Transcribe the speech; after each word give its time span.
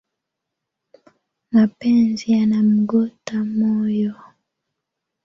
Mapenzi 1.53 2.25
yanamgota 2.33 3.35
moyo 3.55 4.13